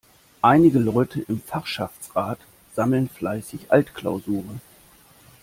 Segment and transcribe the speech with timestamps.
[0.41, 2.39] Einige Leute im Fachschaftsrat
[2.75, 4.59] sammeln fleißig Altklausuren.